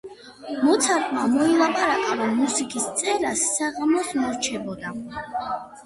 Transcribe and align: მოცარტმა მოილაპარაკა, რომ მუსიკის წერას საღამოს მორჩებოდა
მოცარტმა 0.61 1.25
მოილაპარაკა, 1.33 2.17
რომ 2.23 2.35
მუსიკის 2.41 2.89
წერას 3.03 3.47
საღამოს 3.53 4.13
მორჩებოდა 4.25 4.99